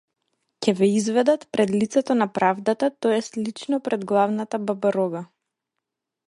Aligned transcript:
Ќе 0.65 0.71
ве 0.77 0.87
изведат 0.99 1.43
пред 1.57 1.73
лицето 1.75 2.15
на 2.21 2.27
правдата 2.37 2.89
то 2.99 3.11
ест 3.19 3.37
лично 3.43 3.81
пред 3.89 4.05
главната 4.13 4.59
бабарога! 4.71 5.25